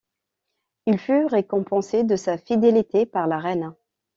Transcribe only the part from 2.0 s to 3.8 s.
de sa fidélité par la reine.